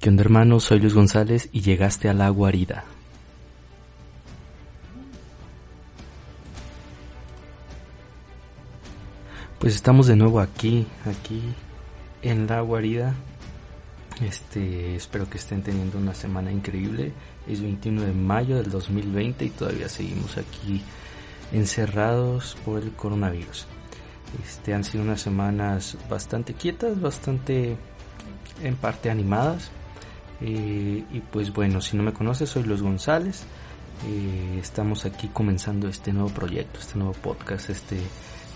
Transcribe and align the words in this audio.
¿Qué 0.00 0.10
onda 0.10 0.22
hermano? 0.22 0.60
Soy 0.60 0.78
Luis 0.78 0.94
González 0.94 1.48
y 1.50 1.60
llegaste 1.60 2.08
a 2.08 2.14
la 2.14 2.28
guarida. 2.28 2.84
Pues 9.58 9.74
estamos 9.74 10.06
de 10.06 10.14
nuevo 10.14 10.38
aquí, 10.38 10.86
aquí 11.04 11.42
en 12.22 12.46
la 12.46 12.60
guarida. 12.60 13.12
Este, 14.24 14.94
espero 14.94 15.28
que 15.28 15.38
estén 15.38 15.64
teniendo 15.64 15.98
una 15.98 16.14
semana 16.14 16.52
increíble. 16.52 17.12
Es 17.48 17.60
21 17.60 18.02
de 18.02 18.12
mayo 18.12 18.56
del 18.56 18.70
2020 18.70 19.46
y 19.46 19.50
todavía 19.50 19.88
seguimos 19.88 20.36
aquí 20.38 20.80
encerrados 21.50 22.56
por 22.64 22.84
el 22.84 22.92
coronavirus. 22.92 23.66
Este, 24.44 24.74
han 24.74 24.84
sido 24.84 25.02
unas 25.02 25.20
semanas 25.20 25.98
bastante 26.08 26.54
quietas, 26.54 27.00
bastante 27.00 27.76
en 28.62 28.76
parte 28.76 29.10
animadas. 29.10 29.72
Eh, 30.40 31.04
y 31.10 31.20
pues 31.20 31.52
bueno, 31.52 31.80
si 31.80 31.96
no 31.96 32.02
me 32.02 32.12
conoces, 32.12 32.50
soy 32.50 32.64
Luis 32.64 32.82
González. 32.82 33.44
Eh, 34.06 34.58
estamos 34.60 35.04
aquí 35.04 35.28
comenzando 35.28 35.88
este 35.88 36.12
nuevo 36.12 36.28
proyecto, 36.28 36.78
este 36.78 36.96
nuevo 36.96 37.12
podcast, 37.14 37.70
este 37.70 37.98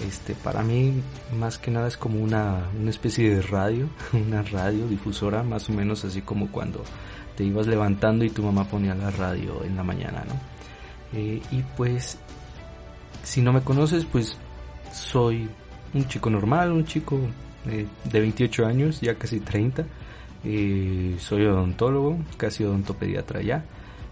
este, 0.01 0.35
para 0.35 0.63
mí 0.63 1.03
más 1.39 1.59
que 1.59 1.71
nada 1.71 1.89
es 1.89 1.97
como 1.97 2.21
una, 2.21 2.69
una 2.79 2.91
especie 2.91 3.35
de 3.35 3.43
radio, 3.43 3.89
una 4.13 4.43
radio 4.43 4.87
difusora, 4.89 5.43
más 5.43 5.69
o 5.69 5.73
menos 5.73 6.05
así 6.05 6.23
como 6.23 6.51
cuando 6.51 6.83
te 7.37 7.45
ibas 7.45 7.67
levantando 7.67 8.25
y 8.25 8.31
tu 8.31 8.43
mamá 8.43 8.65
ponía 8.65 8.95
la 8.95 9.11
radio 9.11 9.63
en 9.65 9.77
la 9.77 9.83
mañana, 9.83 10.25
¿no? 10.27 11.19
Eh, 11.19 11.41
y 11.51 11.63
pues, 11.77 12.19
si 13.23 13.43
no 13.43 13.53
me 13.53 13.61
conoces, 13.61 14.05
pues 14.05 14.37
soy 14.93 15.49
un 15.95 16.09
chico 16.09 16.31
normal, 16.31 16.73
un 16.73 16.85
chico 16.85 17.19
eh, 17.67 17.87
de 18.05 18.21
28 18.21 18.67
años, 18.67 19.01
ya 19.01 19.15
casi 19.15 19.41
30. 19.41 19.85
Eh, 20.45 21.17
soy 21.19 21.47
odontólogo, 21.47 22.19
casi 22.37 22.65
odontopediatra 22.65 23.43
ya. 23.43 23.65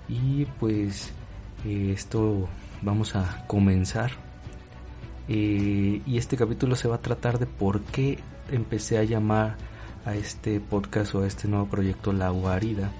Y 0.08 0.46
pues 0.58 1.12
esto 1.64 2.48
vamos 2.82 3.14
a 3.14 3.44
comenzar 3.46 4.12
eh, 5.32 6.02
y 6.04 6.18
este 6.18 6.36
capítulo 6.36 6.74
se 6.74 6.88
va 6.88 6.96
a 6.96 7.00
tratar 7.00 7.38
de 7.38 7.46
por 7.46 7.82
qué 7.82 8.18
empecé 8.50 8.98
a 8.98 9.04
llamar 9.04 9.56
a 10.04 10.16
este 10.16 10.58
podcast 10.58 11.14
o 11.14 11.22
a 11.22 11.26
este 11.28 11.46
nuevo 11.46 11.66
proyecto 11.66 12.12
La 12.12 12.30
Guarida. 12.30 12.90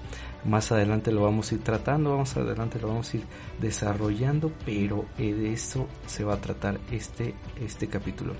Más 0.45 0.71
adelante 0.71 1.11
lo 1.11 1.23
vamos 1.23 1.51
a 1.51 1.55
ir 1.55 1.61
tratando, 1.61 2.17
más 2.17 2.37
adelante 2.37 2.79
lo 2.79 2.87
vamos 2.87 3.13
a 3.13 3.17
ir 3.17 3.23
desarrollando, 3.59 4.49
pero 4.65 5.05
eh, 5.17 5.33
de 5.33 5.51
eso 5.51 5.87
se 6.05 6.23
va 6.23 6.35
a 6.35 6.41
tratar 6.41 6.79
este, 6.89 7.35
este 7.59 7.87
capítulo. 7.87 8.33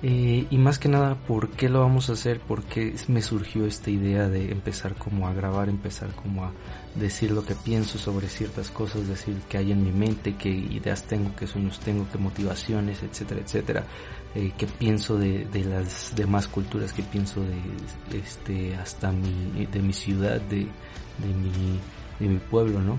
Eh, 0.00 0.46
y 0.48 0.58
más 0.58 0.78
que 0.78 0.88
nada, 0.88 1.16
¿por 1.16 1.50
qué 1.50 1.68
lo 1.68 1.80
vamos 1.80 2.08
a 2.08 2.12
hacer? 2.12 2.40
Porque 2.40 2.94
me 3.08 3.20
surgió 3.20 3.66
esta 3.66 3.90
idea 3.90 4.28
de 4.28 4.52
empezar 4.52 4.94
como 4.94 5.26
a 5.26 5.32
grabar, 5.32 5.68
empezar 5.68 6.10
como 6.10 6.44
a 6.44 6.52
decir 6.94 7.32
lo 7.32 7.44
que 7.44 7.56
pienso 7.56 7.98
sobre 7.98 8.28
ciertas 8.28 8.70
cosas, 8.70 9.08
decir 9.08 9.36
que 9.48 9.58
hay 9.58 9.72
en 9.72 9.82
mi 9.82 9.90
mente, 9.90 10.36
qué 10.36 10.50
ideas 10.50 11.02
tengo, 11.04 11.34
qué 11.34 11.48
sueños 11.48 11.80
tengo, 11.80 12.06
qué 12.12 12.18
motivaciones, 12.18 13.02
etcétera, 13.02 13.40
etcétera. 13.40 13.84
Eh, 14.36 14.52
qué 14.56 14.66
pienso 14.66 15.18
de, 15.18 15.46
de, 15.46 15.64
las 15.64 16.14
demás 16.14 16.46
culturas, 16.46 16.92
qué 16.92 17.02
pienso 17.02 17.40
de 17.40 18.18
este 18.18 18.76
hasta 18.76 19.10
mi, 19.10 19.66
de 19.66 19.80
mi 19.80 19.92
ciudad, 19.92 20.40
de, 20.42 20.58
de 20.58 21.34
mi, 21.34 21.80
de 22.20 22.28
mi 22.28 22.38
pueblo, 22.38 22.80
¿no? 22.80 22.98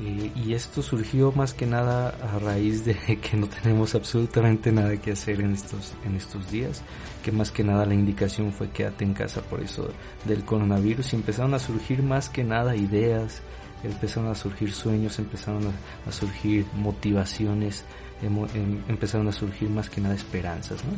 Eh, 0.00 0.30
y 0.34 0.52
esto 0.52 0.82
surgió 0.82 1.32
más 1.32 1.54
que 1.54 1.66
nada 1.66 2.08
a 2.08 2.38
raíz 2.38 2.84
de 2.84 2.94
que 3.20 3.36
no 3.36 3.48
tenemos 3.48 3.94
absolutamente 3.94 4.70
nada 4.72 4.96
que 4.98 5.12
hacer 5.12 5.40
en 5.40 5.52
estos, 5.52 5.94
en 6.04 6.16
estos 6.16 6.50
días, 6.50 6.82
que 7.22 7.32
más 7.32 7.50
que 7.50 7.64
nada 7.64 7.86
la 7.86 7.94
indicación 7.94 8.52
fue 8.52 8.70
quédate 8.70 9.04
en 9.04 9.14
casa 9.14 9.40
por 9.40 9.60
eso 9.60 9.88
del 10.24 10.44
coronavirus. 10.44 11.12
Y 11.12 11.16
empezaron 11.16 11.54
a 11.54 11.58
surgir 11.58 12.02
más 12.02 12.28
que 12.28 12.44
nada 12.44 12.76
ideas, 12.76 13.42
empezaron 13.82 14.30
a 14.30 14.34
surgir 14.34 14.72
sueños, 14.72 15.18
empezaron 15.18 15.72
a, 16.06 16.12
surgir 16.12 16.66
motivaciones, 16.74 17.84
empezaron 18.22 19.28
a 19.28 19.32
surgir 19.32 19.70
más 19.70 19.90
que 19.90 20.00
nada 20.00 20.14
esperanzas, 20.14 20.84
¿no? 20.84 20.92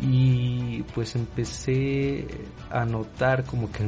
y 0.00 0.82
pues 0.94 1.16
empecé 1.16 2.26
a 2.70 2.84
notar 2.84 3.44
como 3.44 3.70
que 3.72 3.84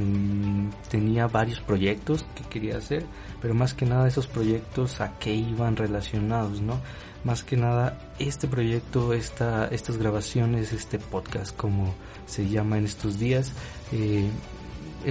tenía 0.89 1.27
varios 1.27 1.61
proyectos 1.61 2.25
que 2.35 2.45
quería 2.45 2.79
hacer, 2.79 3.05
pero 3.43 3.55
más 3.55 3.75
que 3.75 3.85
nada 3.85 4.09
esos 4.09 4.27
proyectos 4.27 5.01
a 5.01 5.19
qué 5.19 5.35
iban 5.35 5.77
relacionados, 5.77 6.63
¿no? 6.63 6.81
Más 7.25 7.43
que 7.43 7.57
nada 7.57 7.99
este 8.19 8.49
proyecto, 8.49 9.13
esta, 9.13 9.67
estas 9.67 9.99
grabaciones, 9.99 10.73
este 10.73 10.99
podcast 10.99 11.55
como 11.55 11.95
se 12.27 12.49
llama 12.49 12.79
en 12.79 12.87
estos 12.87 13.19
días, 13.19 13.53
eh, 13.93 14.31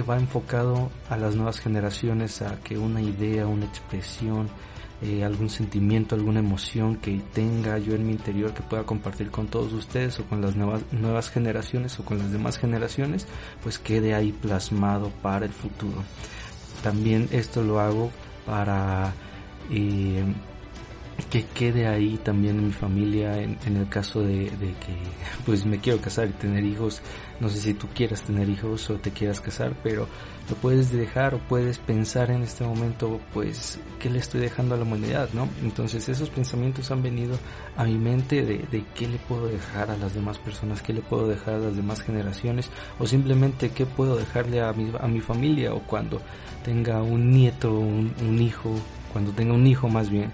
va 0.08 0.16
enfocado 0.16 0.90
a 1.10 1.16
las 1.16 1.36
nuevas 1.36 1.60
generaciones, 1.60 2.42
a 2.42 2.58
que 2.60 2.76
una 2.76 3.00
idea, 3.00 3.46
una 3.46 3.66
expresión, 3.66 4.48
eh, 5.00 5.22
algún 5.24 5.48
sentimiento, 5.48 6.16
alguna 6.16 6.40
emoción 6.40 6.96
que 6.96 7.20
tenga 7.32 7.78
yo 7.78 7.94
en 7.94 8.04
mi 8.04 8.12
interior 8.12 8.52
que 8.52 8.62
pueda 8.62 8.82
compartir 8.82 9.30
con 9.30 9.46
todos 9.46 9.72
ustedes 9.72 10.18
o 10.18 10.24
con 10.24 10.40
las 10.40 10.56
nuevas, 10.56 11.30
generaciones 11.30 11.98
o 12.00 12.04
con 12.04 12.18
las 12.18 12.32
demás 12.32 12.58
generaciones, 12.58 13.26
pues 13.62 13.78
quede 13.78 14.14
ahí 14.14 14.32
plasmado 14.32 15.10
para 15.22 15.46
el 15.46 15.52
futuro. 15.52 16.02
También 16.82 17.28
esto 17.30 17.62
lo 17.62 17.78
hago 17.78 18.10
para 18.44 19.12
eh, 19.70 20.24
que 21.30 21.44
quede 21.46 21.86
ahí 21.86 22.18
también 22.18 22.58
en 22.58 22.66
mi 22.66 22.72
familia 22.72 23.36
en, 23.38 23.58
el 23.76 23.88
caso 23.88 24.22
de, 24.22 24.46
que 24.46 24.96
pues 25.46 25.66
me 25.66 25.78
quiero 25.78 26.00
casar 26.00 26.28
y 26.28 26.32
tener 26.32 26.64
hijos. 26.64 27.02
No 27.40 27.48
sé 27.48 27.58
si 27.58 27.74
tú 27.74 27.86
quieras 27.94 28.22
tener 28.22 28.48
hijos 28.48 28.88
o 28.90 28.94
te 28.94 29.10
quieras 29.10 29.40
casar 29.40 29.74
pero 29.82 30.08
lo 30.48 30.56
puedes 30.56 30.90
dejar 30.90 31.34
o 31.34 31.38
puedes 31.38 31.78
pensar 31.78 32.30
en 32.30 32.42
este 32.42 32.64
momento 32.64 33.20
pues 33.32 33.78
qué 33.98 34.10
le 34.10 34.18
estoy 34.18 34.40
dejando 34.40 34.74
a 34.74 34.78
la 34.78 34.84
humanidad 34.84 35.28
no 35.34 35.48
entonces 35.62 36.08
esos 36.08 36.30
pensamientos 36.30 36.90
han 36.90 37.02
venido 37.02 37.38
a 37.76 37.84
mi 37.84 37.96
mente 37.96 38.44
de, 38.44 38.58
de 38.70 38.84
qué 38.94 39.06
le 39.06 39.18
puedo 39.18 39.46
dejar 39.46 39.90
a 39.90 39.96
las 39.96 40.14
demás 40.14 40.38
personas 40.38 40.82
qué 40.82 40.92
le 40.92 41.02
puedo 41.02 41.28
dejar 41.28 41.54
a 41.54 41.58
las 41.58 41.76
demás 41.76 42.02
generaciones 42.02 42.70
o 42.98 43.06
simplemente 43.06 43.70
qué 43.70 43.86
puedo 43.86 44.16
dejarle 44.16 44.62
a 44.62 44.72
mi, 44.72 44.90
a 44.98 45.06
mi 45.06 45.20
familia 45.20 45.74
o 45.74 45.80
cuando 45.80 46.20
tenga 46.64 47.02
un 47.02 47.30
nieto 47.30 47.72
un 47.72 48.40
hijo 48.40 48.74
cuando 49.12 49.32
tenga 49.32 49.54
un 49.54 49.66
hijo 49.66 49.88
más 49.88 50.10
bien 50.10 50.32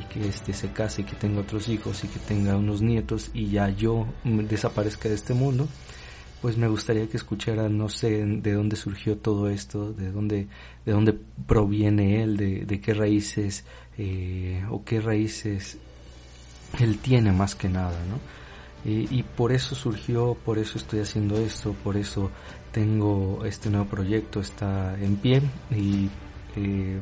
y 0.00 0.04
que 0.12 0.28
este 0.28 0.52
se 0.52 0.70
case 0.72 1.02
y 1.02 1.04
que 1.04 1.16
tenga 1.16 1.40
otros 1.40 1.68
hijos 1.68 2.04
y 2.04 2.08
que 2.08 2.18
tenga 2.18 2.56
unos 2.56 2.82
nietos 2.82 3.30
y 3.34 3.48
ya 3.50 3.68
yo 3.70 4.06
desaparezca 4.24 5.08
de 5.08 5.14
este 5.14 5.34
mundo, 5.34 5.68
pues 6.42 6.56
me 6.56 6.68
gustaría 6.68 7.08
que 7.08 7.16
escucharan, 7.16 7.76
no 7.76 7.88
sé 7.88 8.24
de 8.24 8.52
dónde 8.52 8.76
surgió 8.76 9.16
todo 9.16 9.48
esto, 9.48 9.92
de 9.92 10.10
dónde, 10.10 10.48
de 10.84 10.92
dónde 10.92 11.14
proviene 11.46 12.22
él, 12.22 12.36
de, 12.36 12.80
qué 12.80 12.94
raíces 12.94 13.64
eh, 13.98 14.64
o 14.70 14.84
qué 14.84 15.00
raíces 15.00 15.78
él 16.78 16.98
tiene 16.98 17.32
más 17.32 17.54
que 17.54 17.68
nada, 17.68 17.98
¿no? 18.08 18.36
Y, 18.88 19.24
por 19.24 19.50
eso 19.50 19.74
surgió, 19.74 20.36
por 20.44 20.58
eso 20.58 20.78
estoy 20.78 21.00
haciendo 21.00 21.38
esto, 21.38 21.74
por 21.82 21.96
eso 21.96 22.30
tengo 22.70 23.44
este 23.44 23.68
nuevo 23.68 23.86
proyecto, 23.86 24.38
está 24.38 24.96
en 25.00 25.16
pie 25.16 25.42
y 25.72 26.08
eh, 26.54 27.00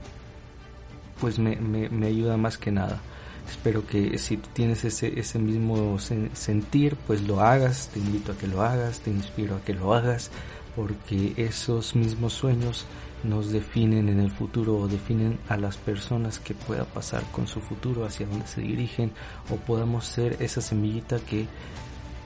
pues 1.20 1.38
me, 1.38 1.56
me, 1.56 2.06
ayuda 2.06 2.36
más 2.36 2.58
que 2.58 2.70
nada. 2.70 3.00
Espero 3.48 3.86
que 3.86 4.18
si 4.18 4.38
tienes 4.38 4.84
ese, 4.84 5.18
ese 5.18 5.38
mismo 5.38 5.98
sentir, 5.98 6.96
pues 7.06 7.22
lo 7.22 7.40
hagas, 7.40 7.90
te 7.92 8.00
invito 8.00 8.32
a 8.32 8.38
que 8.38 8.46
lo 8.46 8.62
hagas, 8.62 9.00
te 9.00 9.10
inspiro 9.10 9.56
a 9.56 9.60
que 9.60 9.74
lo 9.74 9.94
hagas, 9.94 10.30
porque 10.74 11.34
esos 11.36 11.94
mismos 11.94 12.32
sueños 12.32 12.86
nos 13.22 13.50
definen 13.50 14.08
en 14.08 14.20
el 14.20 14.30
futuro 14.30 14.78
o 14.78 14.88
definen 14.88 15.38
a 15.48 15.56
las 15.56 15.76
personas 15.76 16.38
que 16.38 16.54
pueda 16.54 16.84
pasar 16.84 17.22
con 17.32 17.46
su 17.46 17.60
futuro, 17.60 18.04
hacia 18.04 18.26
dónde 18.26 18.46
se 18.46 18.60
dirigen, 18.60 19.12
o 19.50 19.56
podamos 19.56 20.06
ser 20.06 20.36
esa 20.40 20.60
semillita 20.60 21.18
que 21.18 21.46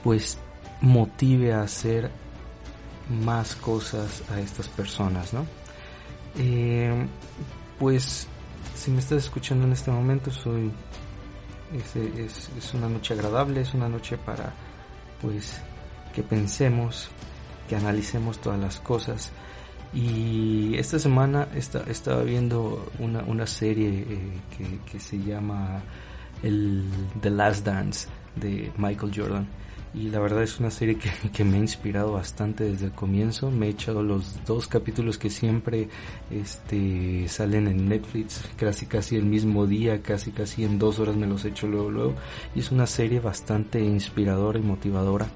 pues 0.03 0.37
motive 0.81 1.53
a 1.53 1.61
hacer 1.63 2.11
más 3.09 3.55
cosas 3.55 4.23
a 4.29 4.39
estas 4.39 4.67
personas, 4.67 5.33
¿no? 5.33 5.45
Eh, 6.37 7.07
pues 7.79 8.27
si 8.75 8.91
me 8.91 8.99
estás 8.99 9.23
escuchando 9.25 9.65
en 9.65 9.73
este 9.73 9.91
momento, 9.91 10.31
soy 10.31 10.71
es, 11.73 12.49
es, 12.57 12.73
una 12.73 12.89
noche 12.89 13.13
agradable, 13.13 13.61
es 13.61 13.73
una 13.73 13.87
noche 13.87 14.17
para 14.17 14.53
pues 15.21 15.61
que 16.13 16.23
pensemos, 16.23 17.09
que 17.67 17.75
analicemos 17.75 18.39
todas 18.39 18.59
las 18.59 18.79
cosas. 18.79 19.31
Y 19.93 20.75
esta 20.77 20.99
semana 20.99 21.47
está, 21.55 21.83
estaba 21.87 22.23
viendo 22.23 22.91
una, 22.99 23.23
una 23.23 23.47
serie 23.47 24.05
eh, 24.07 24.79
que, 24.91 24.99
se 24.99 25.17
llama 25.19 25.81
The 26.41 27.29
Last 27.29 27.65
Dance 27.65 28.07
de 28.35 28.71
Michael 28.77 29.11
Jordan 29.15 29.47
y 29.93 30.09
la 30.09 30.19
verdad 30.19 30.43
es 30.43 30.59
una 30.59 30.69
serie 30.69 30.97
que, 31.33 31.43
me 31.43 31.57
ha 31.57 31.59
inspirado 31.59 32.13
bastante 32.13 32.63
desde 32.63 32.85
el 32.85 32.91
comienzo. 32.91 33.49
Me 33.49 33.67
he 33.67 33.69
echado 33.69 34.03
los 34.03 34.43
dos 34.45 34.67
capítulos 34.67 35.17
que 35.17 35.29
siempre 35.29 35.89
este, 36.29 37.27
salen 37.27 37.67
en 37.67 37.89
Netflix, 37.89 38.43
casi 38.55 38.85
casi 38.85 39.15
el 39.15 39.25
mismo 39.25 39.65
día, 39.65 40.01
casi 40.01 40.31
casi 40.31 40.63
en 40.63 40.77
dos 40.77 40.99
horas 40.99 41.15
me 41.15 41.27
los 41.27 41.43
he 41.45 41.49
hecho 41.49 41.67
luego 41.67 41.89
luego. 41.89 42.15
Y 42.55 42.59
es 42.59 42.71
una 42.71 42.85
serie 42.85 43.19
bastante 43.19 43.79
inspiradora 43.79 44.59
y 44.59 44.63
motivadora 44.63 45.27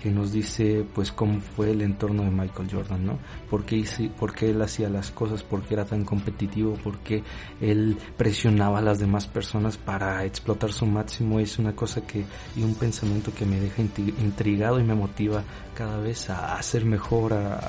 que 0.00 0.10
nos 0.10 0.32
dice 0.32 0.84
pues 0.94 1.12
cómo 1.12 1.40
fue 1.40 1.72
el 1.72 1.82
entorno 1.82 2.22
de 2.22 2.30
Michael 2.30 2.68
Jordan, 2.72 3.04
¿no? 3.04 3.18
¿Por 3.50 3.64
qué, 3.64 3.84
por 4.18 4.34
qué 4.34 4.50
él 4.50 4.62
hacía 4.62 4.88
las 4.88 5.10
cosas, 5.10 5.42
por 5.42 5.62
qué 5.62 5.74
era 5.74 5.84
tan 5.84 6.04
competitivo, 6.04 6.74
por 6.74 6.98
qué 7.00 7.22
él 7.60 7.98
presionaba 8.16 8.78
a 8.78 8.82
las 8.82 8.98
demás 8.98 9.26
personas 9.26 9.76
para 9.76 10.24
explotar 10.24 10.72
su 10.72 10.86
máximo. 10.86 11.38
Es 11.38 11.58
una 11.58 11.74
cosa 11.76 12.00
que 12.06 12.24
y 12.56 12.62
un 12.62 12.74
pensamiento 12.74 13.32
que 13.34 13.44
me 13.44 13.60
deja 13.60 13.82
intrigado 13.82 14.80
y 14.80 14.84
me 14.84 14.94
motiva 14.94 15.42
cada 15.74 15.98
vez 15.98 16.30
a 16.30 16.56
hacer 16.56 16.84
mejor, 16.84 17.34
a, 17.34 17.60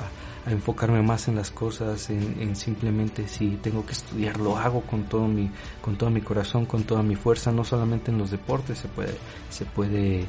enfocarme 0.48 1.04
más 1.04 1.28
en 1.28 1.36
las 1.36 1.52
cosas, 1.52 2.10
en, 2.10 2.56
simplemente 2.56 3.28
si 3.28 3.58
tengo 3.58 3.86
que 3.86 3.92
estudiar 3.92 4.40
lo 4.40 4.58
hago 4.58 4.82
con 4.82 5.04
todo 5.04 5.28
mi 5.28 5.52
con 5.82 5.98
todo 5.98 6.10
mi 6.10 6.22
corazón, 6.22 6.66
con 6.66 6.84
toda 6.84 7.04
mi 7.04 7.16
fuerza, 7.16 7.52
no 7.52 7.64
solamente 7.64 8.10
en 8.10 8.18
los 8.18 8.32
deportes 8.32 8.80
se 8.80 8.88
puede 8.88 9.16
se 9.50 9.66
puede 9.66 10.26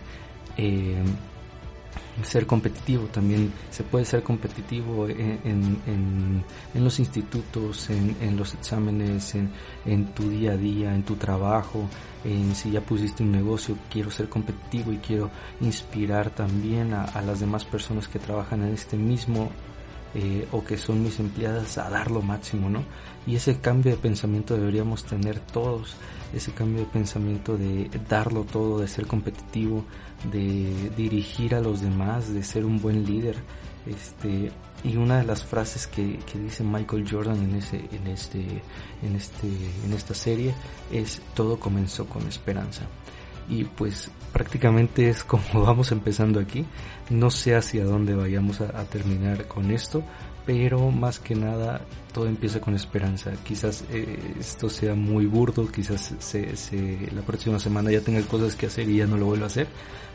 eh, 0.58 1.02
ser 2.22 2.46
competitivo, 2.46 3.06
también 3.06 3.52
se 3.70 3.82
puede 3.84 4.04
ser 4.04 4.22
competitivo 4.22 5.08
en, 5.08 5.80
en, 5.86 6.44
los 6.84 6.98
institutos, 6.98 7.88
en, 7.90 8.36
los 8.36 8.54
exámenes, 8.54 9.34
en, 9.34 10.06
tu 10.14 10.28
día 10.28 10.52
a 10.52 10.56
día, 10.56 10.94
en 10.94 11.02
tu 11.02 11.16
trabajo, 11.16 11.88
en 12.24 12.54
si 12.54 12.70
ya 12.70 12.80
pusiste 12.80 13.22
un 13.22 13.32
negocio, 13.32 13.76
quiero 13.90 14.10
ser 14.10 14.28
competitivo 14.28 14.92
y 14.92 14.98
quiero 14.98 15.30
inspirar 15.60 16.30
también 16.30 16.92
a, 16.92 17.04
a 17.04 17.22
las 17.22 17.40
demás 17.40 17.64
personas 17.64 18.08
que 18.08 18.18
trabajan 18.18 18.62
en 18.62 18.74
este 18.74 18.96
mismo 18.96 19.50
eh, 20.14 20.46
o 20.52 20.62
que 20.64 20.76
son 20.76 21.02
mis 21.02 21.18
empleadas 21.20 21.78
a 21.78 21.88
dar 21.88 22.10
lo 22.10 22.22
máximo, 22.22 22.68
¿no? 22.68 22.84
Y 23.26 23.36
ese 23.36 23.60
cambio 23.60 23.92
de 23.92 23.98
pensamiento 23.98 24.56
deberíamos 24.56 25.04
tener 25.04 25.40
todos, 25.40 25.94
ese 26.34 26.52
cambio 26.52 26.80
de 26.80 26.86
pensamiento 26.86 27.56
de 27.56 27.90
darlo 28.08 28.44
todo, 28.44 28.80
de 28.80 28.88
ser 28.88 29.06
competitivo, 29.06 29.84
de 30.30 30.90
dirigir 30.96 31.54
a 31.54 31.60
los 31.60 31.80
demás, 31.80 32.32
de 32.32 32.42
ser 32.42 32.64
un 32.64 32.80
buen 32.80 33.04
líder, 33.04 33.36
este 33.86 34.52
y 34.84 34.96
una 34.96 35.18
de 35.18 35.24
las 35.24 35.44
frases 35.44 35.86
que, 35.86 36.18
que 36.30 36.38
dice 36.38 36.64
Michael 36.64 37.06
Jordan 37.08 37.36
en 37.36 37.54
ese 37.54 37.76
en 37.92 38.06
este 38.08 38.40
en 39.02 39.14
este 39.14 39.46
en 39.84 39.92
esta 39.92 40.14
serie 40.14 40.54
es 40.90 41.22
todo 41.34 41.58
comenzó 41.58 42.06
con 42.06 42.26
esperanza 42.26 42.82
y 43.48 43.64
pues 43.64 44.10
prácticamente 44.32 45.08
es 45.08 45.24
como 45.24 45.42
vamos 45.54 45.92
empezando 45.92 46.40
aquí. 46.40 46.64
No 47.10 47.30
sé 47.30 47.54
hacia 47.54 47.84
dónde 47.84 48.14
vayamos 48.14 48.60
a, 48.60 48.84
terminar 48.84 49.46
con 49.46 49.70
esto, 49.70 50.02
pero 50.44 50.90
más 50.90 51.18
que 51.18 51.34
nada 51.34 51.80
todo 52.12 52.26
empieza 52.26 52.60
con 52.60 52.74
esperanza. 52.74 53.32
Quizás 53.44 53.84
eh, 53.90 54.34
esto 54.38 54.68
sea 54.68 54.94
muy 54.94 55.26
burdo, 55.26 55.70
quizás 55.70 56.14
se, 56.18 56.56
se, 56.56 57.08
la 57.14 57.22
próxima 57.22 57.58
semana 57.58 57.90
ya 57.90 58.00
tenga 58.00 58.20
cosas 58.22 58.56
que 58.56 58.66
hacer 58.66 58.88
y 58.88 58.98
ya 58.98 59.06
no 59.06 59.16
lo 59.16 59.26
vuelva 59.26 59.44
a 59.44 59.48
hacer, 59.48 59.66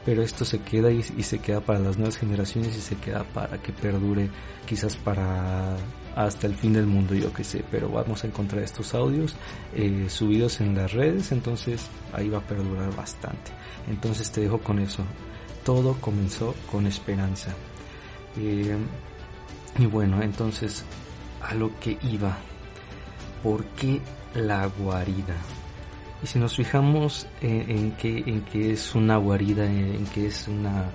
pero 0.06 0.22
esto 0.22 0.46
se 0.46 0.60
queda 0.60 0.92
y, 0.92 1.04
y 1.18 1.24
se 1.24 1.40
queda 1.40 1.62
para 1.62 1.80
las 1.80 1.98
nuevas 1.98 2.18
generaciones 2.18 2.76
y 2.76 2.82
se 2.82 2.96
queda 2.96 3.24
para 3.24 3.62
que 3.62 3.72
perdure 3.74 4.30
quizás 4.66 4.96
para 4.96 5.76
hasta 6.18 6.48
el 6.48 6.56
fin 6.56 6.74
del 6.74 6.88
mundo, 6.88 7.14
yo 7.14 7.32
que 7.32 7.44
sé, 7.44 7.64
pero 7.70 7.90
vamos 7.90 8.24
a 8.24 8.28
encontrar 8.28 8.64
estos 8.64 8.96
audios 8.96 9.36
eh, 9.76 10.08
subidos 10.10 10.60
en 10.62 10.76
las 10.76 10.92
redes, 10.92 11.32
entonces 11.32 11.86
ahí 12.12 12.28
va 12.28 12.40
a 12.40 12.48
perdurar 12.48 12.94
bastante. 12.96 13.52
Entonces 13.88 14.32
te 14.32 14.42
dejo 14.42 14.58
con 14.58 14.80
eso. 14.80 15.04
Todo 15.64 15.94
comenzó 16.02 16.56
con 16.72 16.88
esperanza. 16.88 17.54
Eh, 18.36 18.76
y 19.78 19.86
bueno, 19.86 20.22
entonces 20.22 20.84
a 21.42 21.54
lo 21.54 21.78
que 21.80 21.98
iba. 22.04 22.38
¿Por 23.44 23.66
qué 23.66 24.02
la 24.34 24.66
guarida? 24.66 25.36
Y 26.24 26.28
si 26.28 26.40
nos 26.40 26.56
fijamos 26.56 27.28
en, 27.42 27.70
en 27.70 27.92
qué 27.92 28.24
en 28.26 28.42
qué 28.42 28.74
es 28.74 28.96
una 28.96 29.18
guarida, 29.18 29.66
en 29.66 30.06
qué 30.08 30.28
es 30.28 30.48
una 30.48 30.90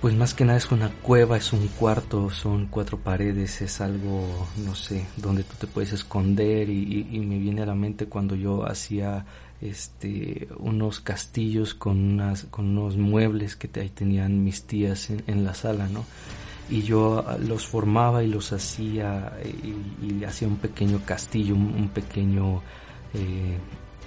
pues 0.00 0.14
más 0.14 0.32
que 0.32 0.44
nada 0.44 0.58
es 0.58 0.70
una 0.70 0.90
cueva, 0.90 1.36
es 1.36 1.52
un 1.52 1.66
cuarto, 1.68 2.30
son 2.30 2.66
cuatro 2.66 2.98
paredes, 2.98 3.60
es 3.62 3.80
algo, 3.80 4.46
no 4.64 4.74
sé, 4.76 5.06
donde 5.16 5.42
tú 5.42 5.54
te 5.58 5.66
puedes 5.66 5.92
esconder 5.92 6.70
y, 6.70 7.04
me 7.26 7.38
viene 7.38 7.62
a 7.62 7.66
la 7.66 7.74
mente 7.74 8.06
cuando 8.06 8.36
yo 8.36 8.64
hacía 8.64 9.26
este 9.60 10.46
unos 10.58 11.00
castillos 11.00 11.74
con 11.74 11.98
unas 11.98 12.44
con 12.44 12.78
unos 12.78 12.96
muebles 12.96 13.56
que 13.56 13.68
ahí 13.80 13.88
tenían 13.88 14.44
mis 14.44 14.62
tías 14.62 15.10
en, 15.10 15.44
la 15.44 15.54
sala, 15.54 15.88
¿no? 15.88 16.04
Y 16.70 16.82
yo 16.82 17.24
ah, 17.26 17.38
los 17.38 17.66
formaba 17.66 18.22
y 18.22 18.28
los 18.28 18.52
hacía 18.52 19.32
y, 20.02 20.24
hacía 20.24 20.48
un 20.48 20.56
pequeño 20.56 21.00
castillo, 21.04 21.54
un, 21.54 21.88
pequeño 21.88 22.62
eh, 23.14 23.58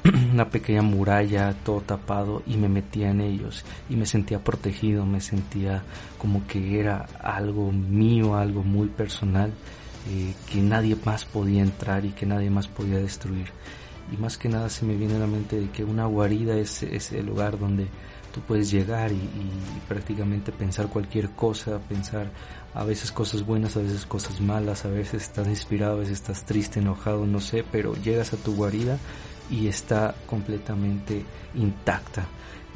una 0.34 0.50
pequeña 0.50 0.82
muralla, 0.82 1.54
todo 1.64 1.82
tapado, 1.82 2.44
y 2.48 2.58
me 2.58 2.70
metía 2.70 3.12
en 3.12 3.22
ellos 3.22 3.64
y 3.90 3.96
me 3.96 4.06
sentía 4.06 4.44
protegido, 4.44 5.06
me 5.06 5.22
sentía 5.22 5.84
como 6.18 6.46
que 6.48 6.80
era 6.80 7.06
algo 7.22 7.72
mío, 7.72 8.36
algo 8.36 8.64
muy 8.64 8.88
personal, 8.88 9.52
eh, 10.10 10.34
que 10.52 10.62
nadie 10.62 10.98
más 11.06 11.26
podía 11.26 11.62
entrar 11.62 12.06
y 12.06 12.12
que 12.12 12.26
nadie 12.26 12.50
más 12.50 12.68
podía 12.68 12.98
destruir. 12.98 13.48
Y 14.12 14.18
más 14.18 14.38
que 14.38 14.50
nada 14.50 14.70
se 14.70 14.86
me 14.86 14.96
viene 14.96 15.16
a 15.16 15.20
la 15.20 15.28
mente 15.28 15.60
de 15.60 15.70
que 15.70 15.84
una 15.84 16.06
guarida 16.06 16.58
es, 16.58 16.84
es 16.84 17.12
el 17.14 17.26
lugar 17.26 17.58
donde 17.58 17.88
tú 18.34 18.42
puedes 18.42 18.72
llegar 18.72 19.12
y, 19.12 19.16
y, 19.16 19.82
prácticamente 19.88 20.52
pensar 20.52 20.88
cualquier 20.88 21.32
cosa, 21.32 21.80
pensar 21.80 22.30
a 22.74 22.84
veces 22.84 23.12
cosas 23.12 23.46
buenas, 23.46 23.76
a 23.76 23.82
veces 23.82 24.06
cosas 24.06 24.40
malas, 24.40 24.86
a 24.86 24.90
veces 24.90 25.24
estás 25.24 25.48
inspirado, 25.48 25.94
a 25.94 26.00
veces 26.00 26.14
estás 26.14 26.46
triste, 26.46 26.80
enojado, 26.80 27.26
no 27.26 27.42
sé, 27.42 27.64
pero 27.70 27.94
llegas 27.96 28.34
a 28.34 28.38
tu 28.38 28.56
guarida 28.56 28.98
y 29.50 29.68
está 29.68 30.16
completamente 30.28 31.26
intacta. 31.56 32.26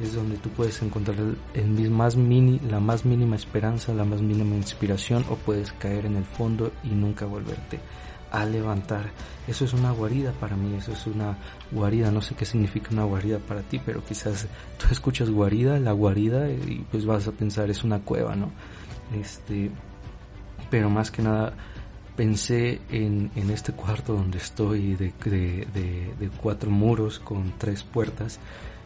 Es 0.00 0.14
donde 0.14 0.36
tú 0.36 0.50
puedes 0.50 0.82
encontrar 0.82 1.16
el, 1.54 1.90
más 1.90 2.16
mini, 2.16 2.60
la 2.68 2.80
más 2.80 3.04
mínima 3.04 3.36
esperanza, 3.36 3.94
la 3.94 4.04
más 4.04 4.20
mínima 4.20 4.54
inspiración 4.54 5.24
o 5.30 5.36
puedes 5.36 5.72
caer 5.72 6.06
en 6.06 6.16
el 6.16 6.24
fondo 6.24 6.70
y 6.84 6.88
nunca 6.88 7.24
volverte 7.24 7.80
a 8.30 8.44
levantar. 8.44 9.10
Eso 9.48 9.64
es 9.64 9.72
una 9.72 9.92
guarida 9.92 10.32
para 10.32 10.56
mí, 10.56 10.76
eso 10.76 10.92
es 10.92 11.06
una 11.06 11.38
guarida, 11.70 12.10
no 12.10 12.20
sé 12.20 12.34
qué 12.34 12.44
significa 12.44 12.90
una 12.92 13.04
guarida 13.04 13.38
para 13.38 13.62
ti, 13.62 13.80
pero 13.84 14.04
quizás 14.04 14.46
tú 14.78 14.86
escuchas 14.90 15.30
guarida, 15.30 15.78
la 15.78 15.92
guarida 15.92 16.50
y 16.50 16.84
pues 16.90 17.06
vas 17.06 17.26
a 17.28 17.32
pensar 17.32 17.70
es 17.70 17.82
una 17.82 18.00
cueva, 18.00 18.36
¿no? 18.36 18.50
Este, 19.18 19.70
pero 20.70 20.90
más 20.90 21.10
que 21.10 21.22
nada 21.22 21.54
pensé 22.16 22.80
en, 22.90 23.30
en 23.36 23.50
este 23.50 23.72
cuarto 23.72 24.14
donde 24.14 24.38
estoy 24.38 24.94
de, 24.94 25.12
de, 25.24 25.66
de, 26.18 26.30
cuatro 26.40 26.70
muros 26.70 27.18
con 27.18 27.52
tres 27.58 27.82
puertas 27.82 28.40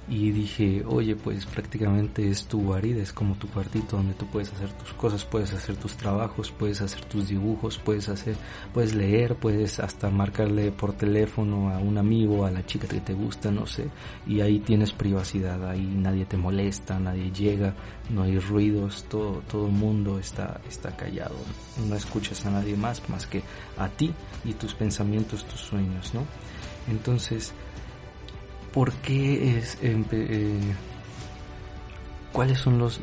y 0.08 0.32
dije, 0.32 0.84
oye, 0.86 1.14
pues 1.14 1.46
prácticamente 1.46 2.28
es 2.28 2.44
tu 2.44 2.62
guarida, 2.62 3.00
es 3.00 3.12
como 3.12 3.36
tu 3.36 3.48
cuartito 3.48 3.96
donde 3.96 4.14
tú 4.14 4.26
puedes 4.26 4.52
hacer 4.52 4.72
tus 4.72 4.92
cosas, 4.94 5.24
puedes 5.24 5.52
hacer 5.52 5.76
tus 5.76 5.96
trabajos, 5.96 6.50
puedes 6.50 6.80
hacer 6.80 7.04
tus 7.04 7.28
dibujos, 7.28 7.78
puedes 7.78 8.08
hacer, 8.08 8.34
puedes 8.74 8.94
leer, 8.94 9.36
puedes 9.36 9.78
hasta 9.78 10.10
marcarle 10.10 10.72
por 10.72 10.94
teléfono 10.94 11.70
a 11.70 11.78
un 11.78 11.96
amigo, 11.96 12.44
a 12.44 12.50
la 12.50 12.66
chica 12.66 12.88
que 12.88 13.00
te 13.00 13.14
gusta, 13.14 13.52
no 13.52 13.66
sé, 13.66 13.88
y 14.26 14.40
ahí 14.40 14.58
tienes 14.58 14.92
privacidad, 14.92 15.68
ahí 15.68 15.82
nadie 15.82 16.24
te 16.24 16.36
molesta, 16.36 16.98
nadie 16.98 17.30
llega, 17.30 17.74
no 18.08 18.24
hay 18.24 18.38
ruidos, 18.40 19.04
todo, 19.08 19.42
todo 19.48 19.68
mundo 19.68 20.18
está, 20.18 20.60
está 20.68 20.96
callado, 20.96 21.36
no 21.88 21.94
escuchas 21.94 22.44
a 22.46 22.50
nadie 22.50 22.76
más 22.76 23.00
más 23.08 23.26
que 23.26 23.42
a 23.78 23.88
ti 23.88 24.12
y 24.44 24.54
tus 24.54 24.74
pensamientos, 24.74 25.44
tus 25.44 25.60
sueños, 25.60 26.12
¿no? 26.14 26.24
Entonces, 26.88 27.52
por 28.72 28.92
qué 28.94 29.58
es 29.58 29.78
eh, 29.82 30.60
cuáles 32.32 32.58
son 32.58 32.78
los, 32.78 33.00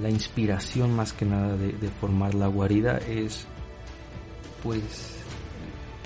la 0.00 0.10
inspiración 0.10 0.94
más 0.94 1.12
que 1.12 1.24
nada 1.24 1.56
de, 1.56 1.88
formar 2.00 2.34
la 2.34 2.46
guarida 2.46 2.98
es 2.98 3.46
pues 4.62 5.16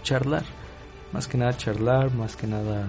charlar. 0.03 0.45
Más 1.13 1.27
que 1.27 1.39
nada 1.39 1.57
charlar 1.57 2.15
más 2.15 2.37
que 2.37 2.47
nada 2.47 2.89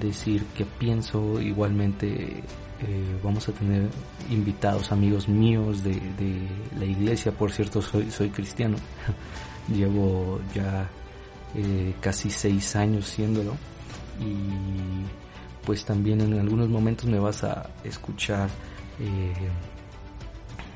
decir 0.00 0.44
que 0.54 0.64
pienso. 0.64 1.40
Igualmente 1.40 2.42
eh, 2.82 3.20
vamos 3.22 3.48
a 3.48 3.52
tener 3.52 3.88
invitados 4.30 4.92
amigos 4.92 5.28
míos 5.28 5.82
de, 5.82 5.94
de 5.94 6.48
la 6.78 6.84
iglesia. 6.84 7.32
Por 7.32 7.52
cierto 7.52 7.82
soy 7.82 8.10
soy 8.10 8.30
cristiano. 8.30 8.76
Llevo 9.68 10.40
ya 10.54 10.88
eh, 11.54 11.94
casi 12.00 12.30
seis 12.30 12.76
años 12.76 13.06
siéndolo 13.06 13.56
y 14.20 15.64
pues 15.64 15.84
también 15.84 16.20
en 16.20 16.38
algunos 16.38 16.68
momentos 16.68 17.06
me 17.06 17.18
vas 17.18 17.44
a 17.44 17.70
escuchar 17.84 18.48
eh, 19.00 19.32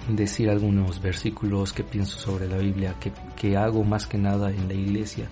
decir 0.08 0.50
algunos 0.50 1.00
versículos 1.00 1.72
que 1.72 1.84
pienso 1.84 2.18
sobre 2.18 2.48
la 2.48 2.58
Biblia, 2.58 2.96
que, 3.00 3.12
que, 3.36 3.56
hago 3.56 3.84
más 3.84 4.06
que 4.06 4.18
nada 4.18 4.50
en 4.50 4.68
la 4.68 4.74
iglesia 4.74 5.28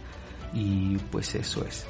y 0.55 0.97
pues 1.11 1.35
eso 1.35 1.65
es. 1.67 1.87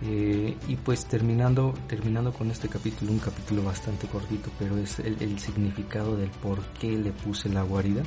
Eh, 0.00 0.56
y 0.68 0.76
pues 0.76 1.06
terminando, 1.06 1.74
terminando 1.88 2.32
con 2.32 2.50
este 2.50 2.68
capítulo, 2.68 3.10
un 3.10 3.18
capítulo 3.18 3.64
bastante 3.64 4.06
cortito, 4.06 4.50
pero 4.58 4.78
es 4.78 5.00
el, 5.00 5.38
significado 5.38 6.16
del 6.16 6.30
por 6.30 6.62
qué 6.80 6.96
le 6.96 7.10
puse 7.10 7.48
la 7.48 7.62
guarida. 7.62 8.02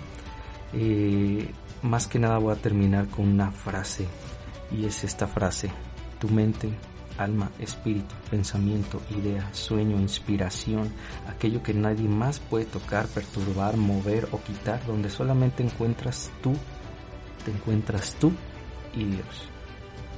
Eh, 0.73 1.51
más 1.81 2.07
que 2.07 2.19
nada 2.19 2.37
voy 2.37 2.53
a 2.53 2.61
terminar 2.61 3.07
con 3.09 3.27
una 3.27 3.51
frase 3.51 4.07
y 4.71 4.85
es 4.85 5.03
esta 5.03 5.27
frase, 5.27 5.69
tu 6.19 6.29
mente 6.29 6.69
alma, 7.17 7.51
espíritu, 7.59 8.13
pensamiento, 8.29 9.01
idea, 9.17 9.47
sueño, 9.53 9.99
inspiración, 9.99 10.91
aquello 11.27 11.61
que 11.63 11.73
nadie 11.73 12.07
más 12.07 12.39
puede 12.39 12.65
tocar, 12.65 13.07
perturbar, 13.07 13.77
mover 13.77 14.27
o 14.31 14.41
quitar, 14.41 14.85
donde 14.85 15.09
solamente 15.09 15.63
encuentras 15.63 16.31
tú, 16.41 16.53
te 17.45 17.51
encuentras 17.51 18.15
tú 18.19 18.31
y 18.95 19.05
Dios. 19.05 19.49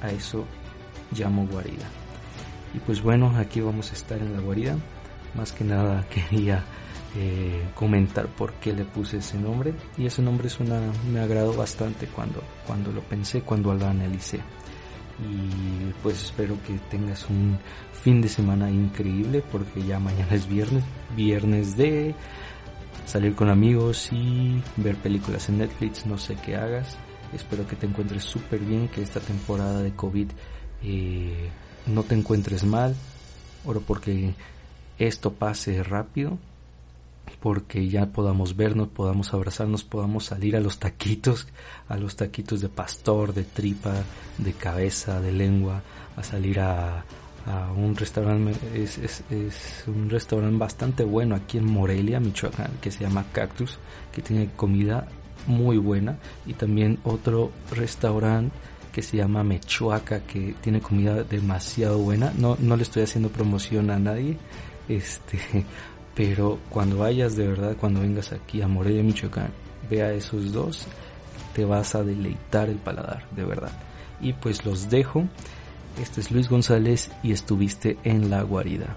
A 0.02 0.10
eso 0.10 0.44
llamo 1.12 1.46
guarida. 1.46 1.86
Y 2.74 2.78
pues 2.80 3.00
bueno, 3.02 3.32
aquí 3.38 3.60
vamos 3.60 3.90
a 3.90 3.94
estar 3.94 4.18
en 4.18 4.32
la 4.32 4.40
guarida. 4.40 4.76
Más 5.34 5.52
que 5.52 5.64
nada 5.64 6.06
quería 6.10 6.64
eh, 7.16 7.68
comentar 7.74 8.26
por 8.26 8.54
qué 8.54 8.72
le 8.72 8.84
puse 8.84 9.18
ese 9.18 9.38
nombre. 9.38 9.74
Y 9.96 10.06
ese 10.06 10.22
nombre 10.22 10.48
suena, 10.48 10.80
me 11.10 11.20
agradó 11.20 11.54
bastante 11.54 12.06
cuando, 12.06 12.42
cuando 12.66 12.92
lo 12.92 13.00
pensé, 13.02 13.42
cuando 13.42 13.72
lo 13.74 13.86
analicé. 13.86 14.40
Y 15.20 15.92
pues 16.02 16.22
espero 16.24 16.56
que 16.66 16.74
tengas 16.90 17.28
un 17.30 17.58
fin 17.92 18.20
de 18.20 18.28
semana 18.28 18.70
increíble 18.70 19.42
porque 19.52 19.82
ya 19.82 19.98
mañana 19.98 20.34
es 20.34 20.48
viernes, 20.48 20.84
viernes 21.16 21.76
de 21.76 22.14
salir 23.06 23.34
con 23.34 23.48
amigos 23.48 24.08
y 24.12 24.62
ver 24.76 24.96
películas 24.96 25.48
en 25.48 25.58
Netflix, 25.58 26.06
no 26.06 26.18
sé 26.18 26.36
qué 26.44 26.56
hagas. 26.56 26.96
Espero 27.32 27.66
que 27.66 27.76
te 27.76 27.86
encuentres 27.86 28.24
súper 28.24 28.60
bien, 28.60 28.88
que 28.88 29.02
esta 29.02 29.20
temporada 29.20 29.82
de 29.82 29.92
COVID 29.92 30.28
eh, 30.82 31.48
no 31.86 32.02
te 32.02 32.14
encuentres 32.14 32.64
mal, 32.64 32.94
oro 33.64 33.80
porque 33.80 34.34
esto 34.98 35.32
pase 35.32 35.82
rápido, 35.82 36.38
porque 37.40 37.88
ya 37.88 38.06
podamos 38.06 38.56
vernos, 38.56 38.88
podamos 38.88 39.34
abrazarnos, 39.34 39.84
podamos 39.84 40.24
salir 40.24 40.56
a 40.56 40.60
los 40.60 40.78
taquitos, 40.78 41.46
a 41.88 41.96
los 41.96 42.16
taquitos 42.16 42.60
de 42.60 42.68
pastor, 42.68 43.34
de 43.34 43.44
tripa, 43.44 43.92
de 44.38 44.52
cabeza, 44.52 45.20
de 45.20 45.32
lengua, 45.32 45.82
a 46.16 46.22
salir 46.22 46.60
a, 46.60 47.04
un 47.76 47.94
restaurante, 47.94 48.54
es, 48.74 48.96
es, 48.98 49.84
un 49.86 50.08
restaurante 50.08 50.56
bastante 50.56 51.04
bueno 51.04 51.34
aquí 51.34 51.58
en 51.58 51.70
Morelia, 51.70 52.18
Michoacán, 52.18 52.70
que 52.80 52.90
se 52.90 53.00
llama 53.00 53.26
Cactus, 53.32 53.78
que 54.12 54.22
tiene 54.22 54.48
comida 54.56 55.06
muy 55.46 55.76
buena, 55.76 56.16
y 56.46 56.54
también 56.54 56.98
otro 57.04 57.52
restaurante 57.70 58.56
que 58.94 59.02
se 59.02 59.16
llama 59.16 59.42
Mechuaca, 59.42 60.20
que 60.20 60.54
tiene 60.60 60.80
comida 60.80 61.24
demasiado 61.24 61.98
buena. 61.98 62.32
No, 62.38 62.56
no 62.60 62.76
le 62.76 62.84
estoy 62.84 63.02
haciendo 63.02 63.28
promoción 63.28 63.90
a 63.90 63.98
nadie, 63.98 64.38
este, 64.88 65.38
pero 66.14 66.58
cuando 66.70 66.98
vayas 66.98 67.36
de 67.36 67.48
verdad, 67.48 67.76
cuando 67.78 68.00
vengas 68.00 68.32
aquí 68.32 68.62
a 68.62 68.68
Morelia, 68.68 69.02
Michoacán, 69.02 69.50
vea 69.90 70.12
esos 70.12 70.52
dos, 70.52 70.86
te 71.54 71.64
vas 71.64 71.94
a 71.94 72.02
deleitar 72.02 72.68
el 72.68 72.76
paladar, 72.76 73.24
de 73.32 73.44
verdad. 73.44 73.72
Y 74.20 74.32
pues 74.32 74.64
los 74.64 74.90
dejo. 74.90 75.24
Este 76.00 76.20
es 76.20 76.30
Luis 76.30 76.48
González 76.48 77.10
y 77.22 77.32
estuviste 77.32 77.96
en 78.04 78.30
la 78.30 78.42
guarida. 78.42 78.96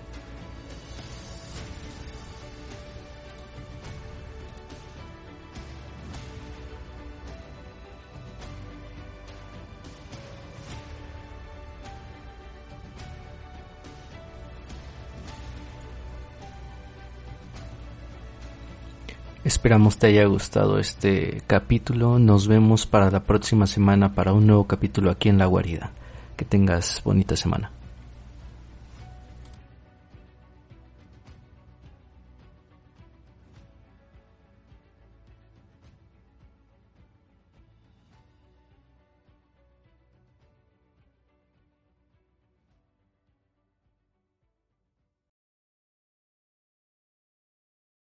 Esperamos 19.47 19.97
te 19.97 20.07
haya 20.07 20.25
gustado 20.25 20.77
este 20.77 21.41
capítulo. 21.47 22.19
Nos 22.19 22.49
vemos 22.49 22.85
para 22.85 23.09
la 23.09 23.21
próxima 23.21 23.65
semana 23.65 24.13
para 24.13 24.33
un 24.33 24.45
nuevo 24.45 24.67
capítulo 24.67 25.09
aquí 25.09 25.29
en 25.29 25.37
La 25.37 25.45
Guarida. 25.45 25.91
Que 26.35 26.43
tengas 26.43 27.01
bonita 27.05 27.37
semana. 27.37 27.71